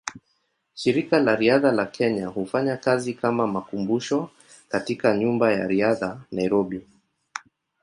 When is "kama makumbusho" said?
3.13-4.29